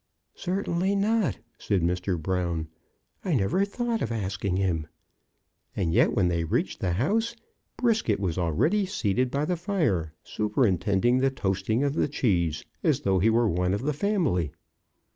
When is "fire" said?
9.57-10.13